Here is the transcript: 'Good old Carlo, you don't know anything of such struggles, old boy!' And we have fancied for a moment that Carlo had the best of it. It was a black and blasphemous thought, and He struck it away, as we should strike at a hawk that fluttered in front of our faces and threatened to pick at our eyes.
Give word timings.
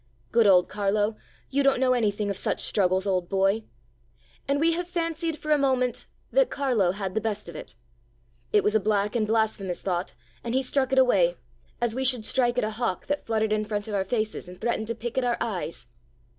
'Good 0.31 0.47
old 0.47 0.67
Carlo, 0.67 1.15
you 1.51 1.61
don't 1.61 1.79
know 1.79 1.93
anything 1.93 2.31
of 2.31 2.35
such 2.35 2.59
struggles, 2.63 3.05
old 3.05 3.29
boy!' 3.29 3.65
And 4.47 4.59
we 4.59 4.71
have 4.71 4.87
fancied 4.87 5.37
for 5.37 5.51
a 5.51 5.59
moment 5.59 6.07
that 6.31 6.49
Carlo 6.49 6.89
had 6.93 7.13
the 7.13 7.21
best 7.21 7.47
of 7.47 7.55
it. 7.55 7.75
It 8.51 8.63
was 8.63 8.73
a 8.73 8.79
black 8.79 9.15
and 9.15 9.27
blasphemous 9.27 9.83
thought, 9.83 10.15
and 10.43 10.55
He 10.55 10.63
struck 10.63 10.91
it 10.91 10.97
away, 10.97 11.37
as 11.79 11.93
we 11.93 12.03
should 12.03 12.25
strike 12.25 12.57
at 12.57 12.63
a 12.63 12.71
hawk 12.71 13.05
that 13.05 13.27
fluttered 13.27 13.53
in 13.53 13.63
front 13.63 13.87
of 13.87 13.93
our 13.93 14.03
faces 14.03 14.47
and 14.47 14.59
threatened 14.59 14.87
to 14.87 14.95
pick 14.95 15.19
at 15.19 15.23
our 15.23 15.37
eyes. 15.39 15.85